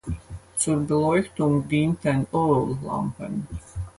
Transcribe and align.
Zur 0.57 0.77
Beleuchtung 0.87 1.67
dienten 1.67 2.25
Öllampen. 2.33 3.45